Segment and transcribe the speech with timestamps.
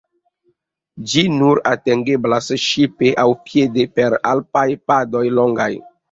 [1.09, 5.69] Ĝi nur atingeblas ŝipe aŭ piede per alpaj padoj longaj.